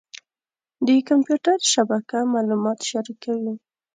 د 0.85 0.87
کمپیوټر 1.09 1.57
شبکه 1.73 2.17
معلومات 2.33 2.79
شریکوي. 2.89 3.53